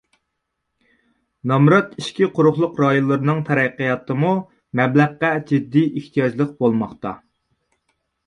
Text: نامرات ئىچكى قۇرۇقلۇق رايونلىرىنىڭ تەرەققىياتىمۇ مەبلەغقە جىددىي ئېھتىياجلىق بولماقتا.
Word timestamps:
نامرات 1.49 1.91
ئىچكى 2.01 2.27
قۇرۇقلۇق 2.37 2.79
رايونلىرىنىڭ 2.83 3.43
تەرەققىياتىمۇ 3.49 4.33
مەبلەغقە 4.81 5.31
جىددىي 5.51 5.93
ئېھتىياجلىق 6.01 6.57
بولماقتا. 6.65 7.13